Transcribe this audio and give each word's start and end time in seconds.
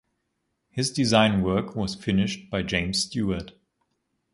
His 0.71 0.89
design 0.89 1.43
work 1.43 1.75
was 1.75 1.93
finished 1.93 2.49
by 2.49 2.63
James 2.63 3.03
Stewart. 3.03 3.51